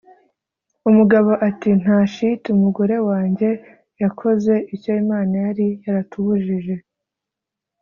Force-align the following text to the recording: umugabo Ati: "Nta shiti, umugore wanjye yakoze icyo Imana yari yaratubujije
umugabo 0.89 1.31
Ati: 1.47 1.69
"Nta 1.81 1.99
shiti, 2.13 2.47
umugore 2.55 2.95
wanjye 3.09 3.49
yakoze 4.03 4.53
icyo 4.75 4.91
Imana 5.03 5.33
yari 5.45 5.67
yaratubujije 5.85 6.75